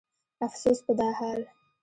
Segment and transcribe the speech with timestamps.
[0.45, 1.41] افسوس په دا حال